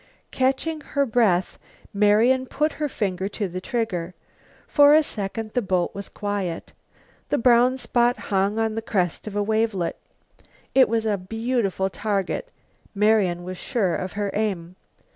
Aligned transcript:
Catching 0.31 0.81
her 0.81 1.05
breath, 1.05 1.59
Marian 1.93 2.47
put 2.47 2.71
her 2.81 2.89
finger 2.89 3.27
to 3.29 3.47
the 3.47 3.61
trigger. 3.61 4.15
For 4.65 4.95
a 4.95 5.03
second 5.03 5.53
the 5.53 5.61
boat 5.61 5.93
was 5.93 6.09
quiet. 6.09 6.73
The 7.29 7.37
brown 7.37 7.77
spot 7.77 8.17
hung 8.33 8.57
on 8.57 8.73
the 8.73 8.81
crest 8.81 9.27
of 9.27 9.35
a 9.35 9.43
wavelet. 9.43 9.97
It 10.73 10.89
was 10.89 11.05
a 11.05 11.19
beautiful 11.19 11.91
target; 11.91 12.49
Marian 12.95 13.43
was 13.43 13.57
sure 13.59 13.95
of 13.95 14.13
her 14.13 14.31
aim. 14.33 14.75